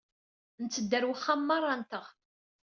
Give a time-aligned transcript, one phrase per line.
[0.63, 2.05] Nteddu ɣer uxxam merra-nteɣ.